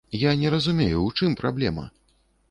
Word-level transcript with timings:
Я 0.19 0.31
не 0.43 0.51
разумею, 0.53 1.03
у 1.03 1.11
чым 1.19 1.35
праблема? 1.41 1.85